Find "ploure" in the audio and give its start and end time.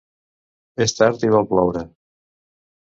1.53-1.87